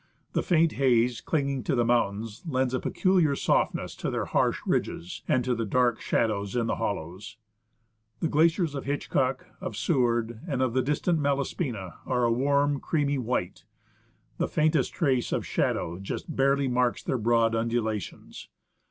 The 0.33 0.41
faint 0.41 0.71
haze 0.71 1.21
clinging 1.21 1.63
to 1.65 1.75
the 1.75 1.85
mountains 1.85 2.41
lends 2.47 2.73
a 2.73 2.79
peculiar 2.79 3.35
softness 3.35 3.93
to 3.97 4.07
III 4.07 4.11
THE 4.11 4.17
ASCENT 4.21 4.29
OF 4.29 4.33
MOUNT 4.33 4.55
ST. 4.55 4.61
ELIAS 4.65 4.65
their 4.65 4.79
harsh 4.79 4.85
ridges 5.19 5.23
and 5.27 5.45
to 5.45 5.53
the 5.53 5.65
dark 5.69 6.01
shadows 6.01 6.55
in 6.55 6.65
the 6.65 6.75
hollows. 6.77 7.37
The 8.19 8.27
glaciers 8.27 8.73
of 8.73 8.85
Hitchcock, 8.85 9.45
of 9.61 9.77
Seward, 9.77 10.39
and 10.47 10.63
of 10.63 10.73
the 10.73 10.81
distant 10.81 11.19
Malaspina, 11.19 11.97
are 12.07 12.23
a 12.23 12.31
warm 12.33 12.79
creamy 12.79 13.19
white; 13.19 13.65
the 14.39 14.47
faintest 14.47 14.91
trace 14.91 15.31
of 15.31 15.45
shadow 15.45 15.99
just 15.99 16.35
barely 16.35 16.67
marks 16.67 17.03
their 17.03 17.19
broad 17.19 17.53
undulations. 17.53 18.49